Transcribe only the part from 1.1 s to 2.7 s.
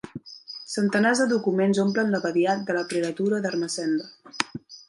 de documents omplen l'abadiat